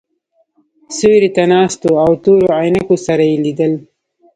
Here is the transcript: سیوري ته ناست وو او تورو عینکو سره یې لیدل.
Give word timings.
سیوري 0.95 1.29
ته 1.35 1.43
ناست 1.51 1.79
وو 1.85 1.97
او 2.05 2.11
تورو 2.23 2.47
عینکو 2.59 2.95
سره 3.05 3.23
یې 3.29 3.35
لیدل. 3.45 3.73